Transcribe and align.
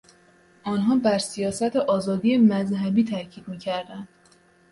آنها 0.63 0.95
بر 0.95 1.17
سیاست 1.17 1.75
آزادی 1.75 2.37
مذهبی 2.37 3.03
تاکید 3.03 3.47
میکردند. 3.47 4.07